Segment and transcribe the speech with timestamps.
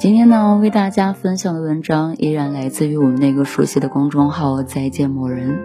[0.00, 5.60] 今天呢，为大家分享的文章依然来自于我们那个熟悉的公众号“再见某人”。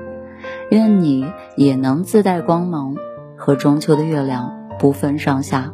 [0.70, 1.26] 愿你
[1.56, 2.98] 也能自带光芒，
[3.38, 5.72] 和中秋的月亮不分上下。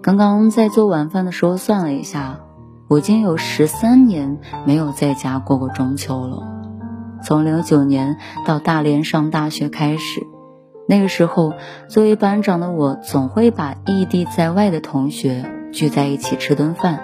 [0.00, 2.40] 刚刚在做晚饭的时候算了一下，
[2.88, 6.48] 我已经有十三年没有在家过过中秋了。
[7.22, 8.16] 从零九年
[8.46, 10.22] 到大连上大学开始。
[10.88, 11.52] 那个时候，
[11.90, 17.00] 作为班长的我，总会把异地在外的同学聚在一起吃顿饭，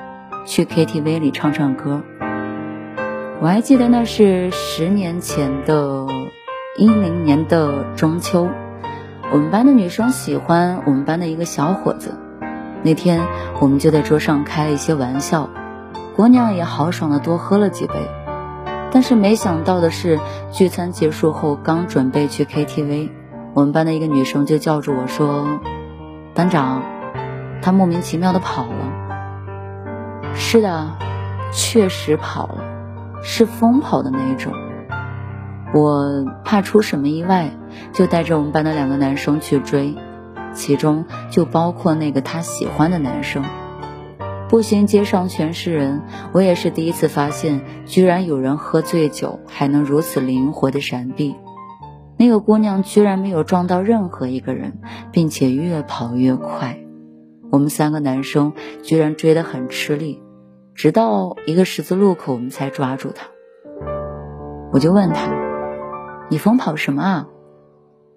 [0.46, 2.02] 去 KTV 里唱唱歌。
[3.40, 6.06] 我还记得那是十年前的
[6.78, 8.48] 一零年的中秋，
[9.32, 12.14] 我们班的女生喜欢我们班的一个小伙子，
[12.82, 13.26] 那天
[13.60, 15.50] 我们就在桌上开了一些玩笑，
[16.16, 17.94] 姑娘也豪爽的多喝了几杯。
[18.90, 20.20] 但是没想到的是，
[20.52, 23.10] 聚餐结束后，刚准备去 KTV。
[23.52, 25.60] 我们班的一个女生就叫住我说
[26.34, 26.82] ：“班长，
[27.64, 30.86] 他莫名其妙的跑了。”是的，
[31.52, 32.62] 确实跑了，
[33.22, 34.52] 是疯跑的那一种。
[35.72, 37.50] 我怕出什么意外，
[37.92, 39.96] 就带着我们班的两个男生去追，
[40.52, 43.42] 其中就包括那个他喜欢的男生。
[44.48, 46.02] 步行街上全是人，
[46.32, 51.34] 我也是第一次发现，居然有人喝醉酒还能如此灵活的闪避。
[52.16, 54.78] 那个姑娘居然没有撞到任何一个人，
[55.10, 56.78] 并且越跑越快。
[57.50, 60.22] 我们三个男生居然追得很吃力，
[60.74, 63.26] 直到一个十字路口，我们才抓住他。
[64.72, 65.32] 我就问他
[66.30, 67.28] ：“你疯跑什么啊？”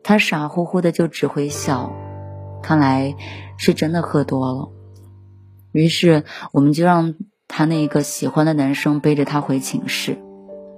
[0.03, 1.91] 他傻乎乎的就只会笑，
[2.63, 3.15] 看来
[3.57, 4.69] 是真的喝多了。
[5.71, 7.15] 于是我们就让
[7.47, 10.17] 他那个喜欢的男生背着他回寝室，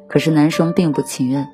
[0.10, 1.48] 可是男生并不情愿。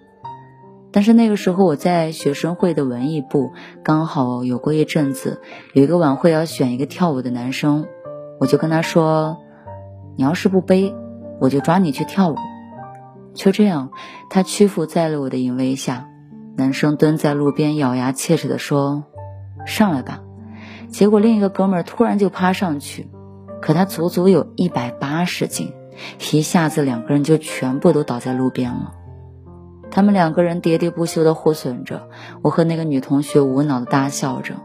[0.96, 3.52] 但是那个时候我在学生会的文艺部，
[3.84, 5.42] 刚好有过一阵子，
[5.74, 7.86] 有一个晚会要选一个跳舞的男生，
[8.40, 9.40] 我就跟他说
[10.16, 10.96] ：“你要是不背，
[11.42, 12.36] 我就抓你去跳舞。”
[13.36, 13.92] 就这样，
[14.30, 16.08] 他屈服在了我的淫威下。
[16.56, 19.04] 男生蹲在路边，咬牙切齿地说
[19.68, 20.22] ：“上来吧。”
[20.88, 23.10] 结果另一个哥们儿突然就趴上去，
[23.62, 25.74] 可他足足有一百八十斤，
[26.32, 28.94] 一下子两个人就全部都倒在路边了。
[29.92, 32.10] 他们两个人喋喋不休地互损着，
[32.42, 34.56] 我和那个女同学无脑的大笑着。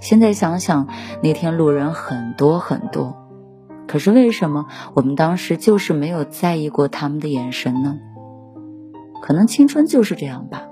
[0.00, 0.88] 现在想想，
[1.22, 3.16] 那天路人很多很多，
[3.86, 7.98] 可是为什么我们当时就是没有在意过他们的眼神呢？
[9.22, 10.62] 可能青春就是这样吧。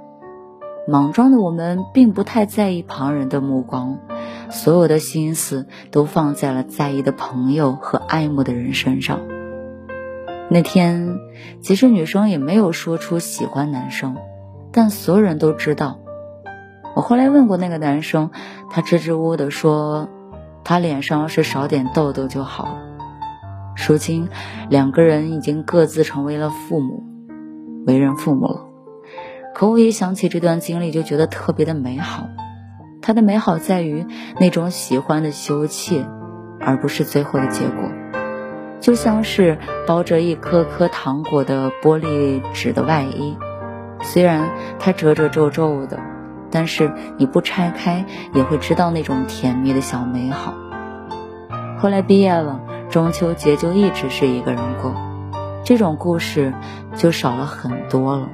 [0.89, 3.99] 莽撞的我们并不太在意旁人的目光，
[4.51, 9.19] 所有的心思都放在了在意的朋友和爱慕的人身上。
[10.49, 11.19] 那天，
[11.61, 14.17] 其实女生也没有说出喜欢男生，
[14.73, 15.99] 但所有人都知道。
[16.95, 18.31] 我后来问过那个男生，
[18.71, 20.09] 他支支吾吾的说，
[20.65, 22.83] 他脸上要是少点痘痘就好了。
[23.89, 24.29] 如今，
[24.71, 27.03] 两个人已经各自成为了父母，
[27.87, 28.67] 为人父母了。
[29.55, 32.29] 可我一想起这段经历，就觉得特别的美好。
[33.03, 34.07] 它的美好在于
[34.39, 36.07] 那种喜欢的羞怯，
[36.61, 38.06] 而不是最后的结果。
[38.81, 43.37] 就像是包着一颗颗糖果的玻璃纸的外衣，
[44.03, 45.99] 虽然它褶褶皱皱的，
[46.51, 50.55] 但是你不拆开也会知道那种甜蜜的小美好。
[51.79, 52.61] 后来毕业了，
[52.91, 54.95] 中秋节就一直是一个人过，
[55.65, 56.53] 这种故事
[56.95, 58.29] 就少了很多了。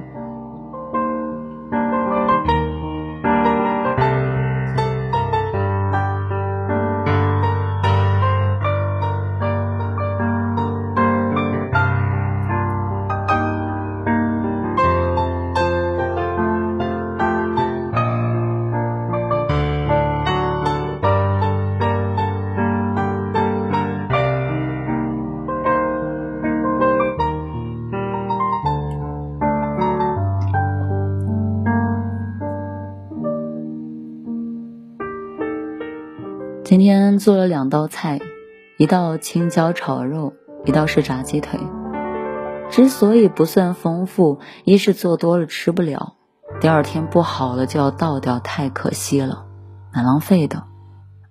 [37.17, 38.19] 做了两道菜，
[38.77, 40.33] 一道青椒炒肉，
[40.65, 41.59] 一道是炸鸡腿。
[42.69, 46.15] 之所以不算丰富，一是做多了吃不了，
[46.59, 49.45] 第二天不好了就要倒掉，太可惜了，
[49.93, 50.63] 蛮浪费的。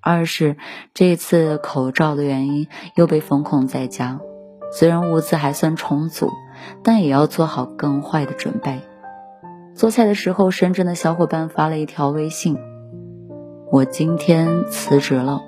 [0.00, 0.56] 二是
[0.94, 4.20] 这次口罩的原因又被封控在家，
[4.72, 6.30] 虽然物资还算充足，
[6.82, 8.80] 但也要做好更坏的准备。
[9.74, 12.58] 做菜的时候，深圳的小伙伴发了一条微信
[13.72, 15.42] ：“我今天辞职了。”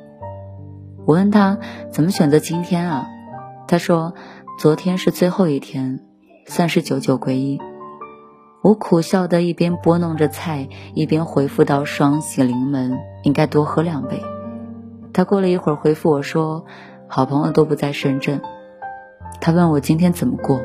[1.06, 1.59] 我问他
[1.91, 3.09] 怎么选择今天啊？
[3.69, 4.15] 他说
[4.59, 6.01] ：“昨天是最后一天，
[6.47, 7.61] 算是九九归一。”
[8.62, 14.23] 我苦笑的一边拨弄着菜，一边回复到：“双喜临门，应该多喝两杯。”
[15.12, 16.65] 他过了一会儿回复我说
[17.07, 18.41] ：“好朋友都不在深圳。”
[19.41, 20.62] 他问我今天怎么过，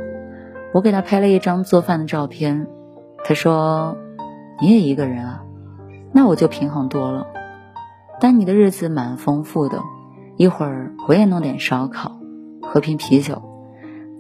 [0.73, 2.67] 我给他拍了一张做饭的照片。
[3.25, 3.97] 他说
[4.61, 5.43] ：“你也一个人啊？
[6.13, 7.27] 那我就平衡多了。
[8.21, 9.81] 但你的日子蛮丰富的，
[10.39, 12.17] 一会儿我也弄点烧烤，
[12.61, 13.41] 喝瓶啤酒，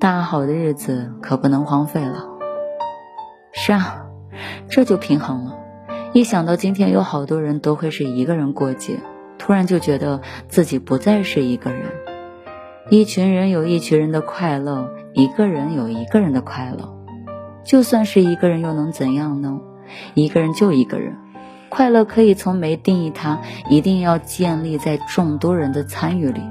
[0.01, 2.27] 大好的日子可不能荒废了。”
[3.55, 4.05] 是啊，
[4.67, 5.57] 这就平衡了。
[6.11, 8.99] 一想到今天有好多人都会是一个人过节，
[9.37, 10.19] 突然就觉得
[10.49, 11.85] 自己不再是一个人。
[12.89, 16.97] 一群人有一群人的快乐，一个人有一个人的快乐。
[17.63, 19.61] 就算是一个人，又能怎样呢？
[20.15, 21.15] 一个人就一个人，
[21.69, 23.39] 快乐可以从没定义它，
[23.69, 26.41] 一定要建立在众多人的参与里。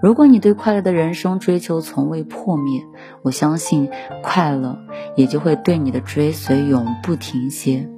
[0.00, 2.82] 如果你对快乐的人生追求从未破灭，
[3.22, 3.90] 我相信
[4.22, 4.78] 快乐
[5.16, 7.88] 也就会对你的追随永不停歇。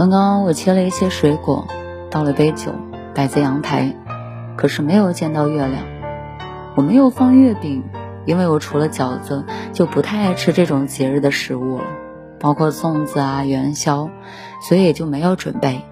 [0.00, 1.68] 刚刚我切了一些水果，
[2.10, 2.72] 倒了杯酒，
[3.14, 3.94] 摆在阳台，
[4.56, 5.84] 可是没有见到月亮。
[6.74, 7.84] 我没有放月饼，
[8.24, 9.44] 因为我除了饺子
[9.74, 11.84] 就不太爱吃这种节日的食物了，
[12.38, 14.08] 包括粽子啊、元宵，
[14.66, 15.82] 所以也就没有准备。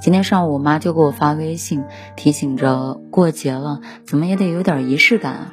[0.00, 1.84] 今天上午我妈就给我发微信，
[2.16, 5.52] 提醒着过节了，怎么也得有点仪式感啊。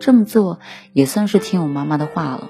[0.00, 0.58] 这么做
[0.94, 2.48] 也算是听我妈妈的话了。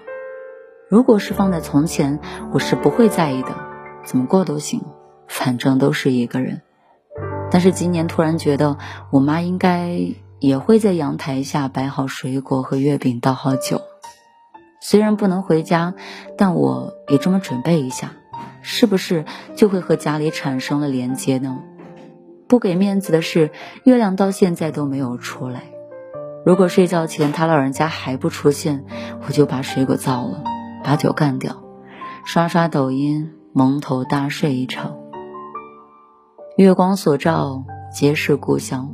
[0.88, 2.20] 如果是放在从前，
[2.52, 3.73] 我是不会在意的。
[4.04, 4.82] 怎么过都行，
[5.26, 6.62] 反正都是一个人。
[7.50, 8.78] 但是今年突然觉得，
[9.10, 9.98] 我妈应该
[10.40, 13.80] 也会在阳台下摆好水果和月饼，倒好酒。
[14.80, 15.94] 虽然不能回家，
[16.36, 18.12] 但我也这么准备一下，
[18.60, 19.24] 是不是
[19.56, 21.58] 就会和家里产生了连接呢？
[22.46, 23.50] 不给面子的是，
[23.84, 25.62] 月亮到现在都没有出来。
[26.44, 28.84] 如果睡觉前他老人家还不出现，
[29.26, 30.44] 我就把水果造了，
[30.82, 31.62] 把酒干掉，
[32.26, 33.32] 刷刷抖音。
[33.56, 34.96] 蒙头大睡一场，
[36.56, 37.62] 月光所照
[37.94, 38.92] 皆是故乡，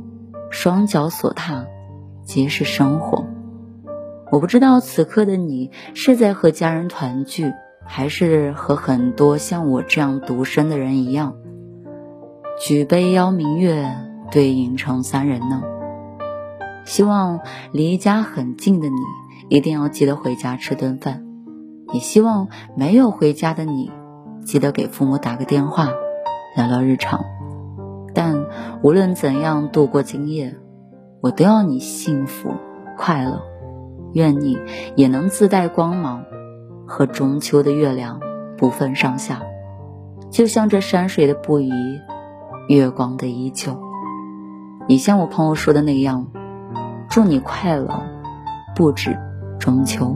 [0.51, 1.65] 双脚所踏
[2.23, 3.25] 皆是生活。
[4.31, 7.51] 我不知道此刻的你是在和家人团聚，
[7.87, 11.33] 还是和很多像我这样独身的人一样，
[12.59, 13.91] 举杯邀明月，
[14.29, 15.63] 对影成三人呢？
[16.85, 17.39] 希望
[17.71, 18.95] 离家很近的你
[19.49, 21.25] 一定要记得回家吃顿饭，
[21.93, 23.89] 也希望没有回家的你。
[24.51, 25.87] 记得给父母打个电话，
[26.57, 27.23] 聊聊日常。
[28.13, 28.47] 但
[28.81, 30.57] 无论怎样度过今夜，
[31.21, 32.51] 我都要你幸福
[32.97, 33.41] 快乐。
[34.11, 34.59] 愿你
[34.97, 36.25] 也能自带光芒，
[36.85, 38.19] 和中秋的月亮
[38.57, 39.41] 不分上下，
[40.29, 41.71] 就像这山水的不移，
[42.67, 43.79] 月光的依旧。
[44.85, 46.27] 你像我朋友说的那样，
[47.09, 48.03] 祝你快乐，
[48.75, 49.17] 不止
[49.57, 50.13] 中秋。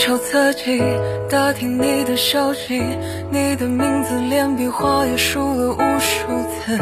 [0.00, 0.82] 敲侧击，
[1.28, 2.82] 打听你的消息，
[3.30, 6.78] 你的名字连笔画也数了无数次，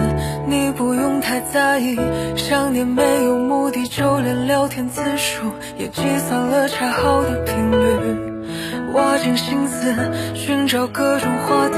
[0.46, 1.98] 你不用太在意，
[2.36, 9.92] 想念没有目的，就连聊天次数也计算了恰好的频率，挖尽心思
[10.32, 11.76] 寻找各种话题。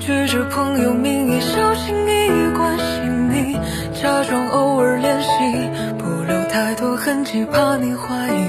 [0.00, 3.56] 举着朋友名义小心翼翼关心你，
[3.94, 5.28] 假装偶尔联系，
[5.96, 8.43] 不留太多痕迹，怕你怀疑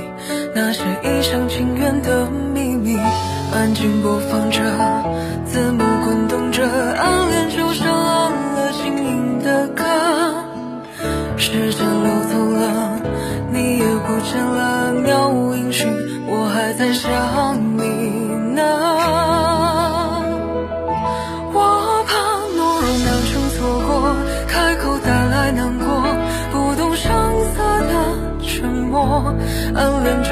[0.68, 2.98] 那些一厢情愿的秘密。
[3.54, 4.60] 安静播放着，
[5.46, 9.84] 字幕滚动着，暗恋就像暗了静音的歌。
[11.38, 13.00] 时间流走了，
[13.54, 15.88] 你也不见了，杳无音讯，
[16.26, 17.84] 我还在想你
[18.56, 18.64] 呢。
[21.54, 22.18] 我怕
[22.58, 24.16] 懦弱酿成错过，
[24.48, 25.86] 开口带来难过，
[26.52, 27.14] 不动声
[27.54, 27.94] 色的
[28.42, 29.32] 沉默。
[29.76, 30.24] 暗恋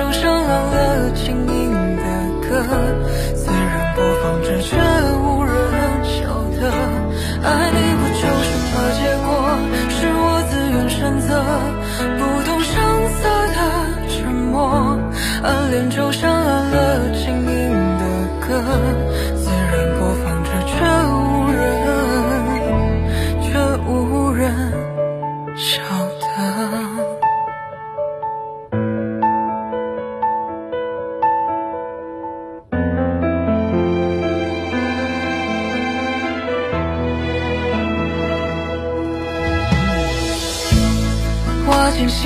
[17.14, 18.04] 轻盈的
[18.40, 19.13] 歌。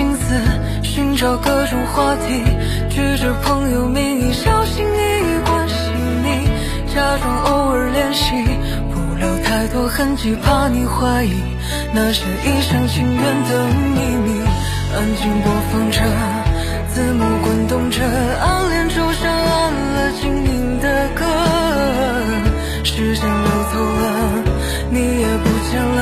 [0.08, 0.34] 心思
[0.84, 2.42] 寻找各种话题，
[2.90, 5.78] 举着朋友名义小心翼翼关心
[6.24, 6.48] 你，
[6.96, 8.32] 假装偶尔联系，
[8.90, 11.34] 不留太多痕迹，怕你怀疑
[11.94, 14.40] 那些一厢情愿的秘密。
[14.96, 16.00] 安静播放着，
[16.94, 18.02] 字幕滚动着，
[18.40, 21.26] 暗恋就像暗了静音的歌。
[22.86, 24.06] 时间流走了，
[24.90, 26.00] 你也不见了，